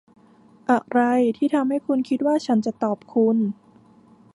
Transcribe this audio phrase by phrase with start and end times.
[0.69, 0.99] อะไร
[1.37, 3.37] ที่ทำให้คุณคิดว่าฉันจะตอบคุณ